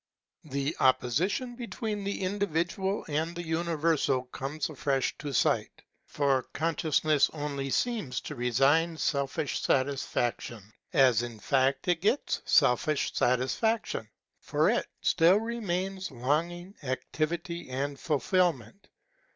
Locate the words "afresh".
4.67-5.15